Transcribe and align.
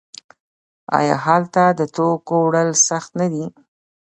آیا 0.99 1.15
هلته 1.25 1.63
د 1.79 1.81
توکو 1.95 2.35
وړل 2.45 2.69
سخت 2.87 3.11
نه 3.19 3.27
دي؟ 3.33 3.45